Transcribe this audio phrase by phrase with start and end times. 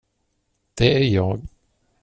[0.73, 1.41] Det är jag.